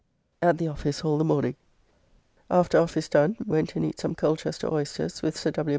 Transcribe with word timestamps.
At 0.41 0.57
the 0.57 0.67
office 0.67 1.03
all 1.03 1.19
the 1.19 1.23
morning. 1.23 1.55
After 2.49 2.79
office 2.79 3.07
done, 3.07 3.37
went 3.45 3.75
and 3.75 3.85
eat 3.85 3.99
some 3.99 4.15
Colchester 4.15 4.67
oysters 4.73 5.21
with 5.21 5.37
Sir 5.37 5.51
W. 5.51 5.69